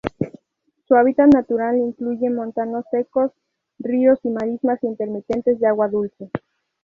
[0.87, 3.31] Su hábitat natural incluye montanos secos,
[3.77, 6.31] ríos y marismas intermitentes de agua dulce.